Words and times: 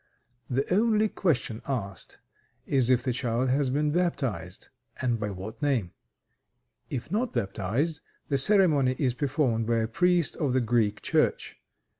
The 0.49 0.65
only 0.73 1.07
question 1.09 1.61
asked 1.67 2.17
is 2.65 2.89
if 2.89 3.03
the 3.03 3.13
child 3.13 3.49
has 3.51 3.69
been 3.69 3.91
baptized, 3.91 4.69
and 4.99 5.19
by 5.19 5.29
what 5.29 5.61
name. 5.61 5.91
If 6.89 7.11
not 7.11 7.33
baptized, 7.33 8.01
the 8.27 8.39
ceremony 8.39 8.95
is 8.97 9.13
performed 9.13 9.67
by 9.67 9.75
a 9.77 9.87
priest 9.87 10.35
of 10.37 10.53
the 10.53 10.59
Greek 10.59 11.03
Church. 11.03 11.55